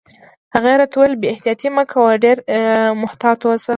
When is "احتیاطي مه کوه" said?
1.33-2.11